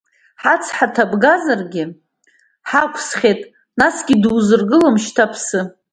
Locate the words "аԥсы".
5.29-5.59